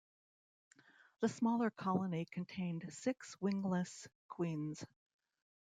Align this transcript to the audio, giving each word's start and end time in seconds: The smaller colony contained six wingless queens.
The 1.19 1.29
smaller 1.29 1.69
colony 1.69 2.25
contained 2.25 2.91
six 2.91 3.39
wingless 3.39 4.07
queens. 4.29 4.83